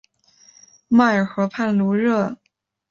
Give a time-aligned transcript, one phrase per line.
[0.87, 2.35] 迈尔河畔卢热。